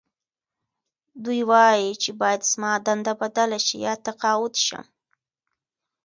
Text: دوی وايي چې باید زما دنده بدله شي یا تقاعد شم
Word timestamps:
دوی 1.23 1.41
وايي 1.51 1.89
چې 2.01 2.09
باید 2.21 2.41
زما 2.51 2.71
دنده 2.87 3.13
بدله 3.21 3.59
شي 3.65 3.77
یا 3.85 3.93
تقاعد 4.05 4.53
شم 4.65 4.85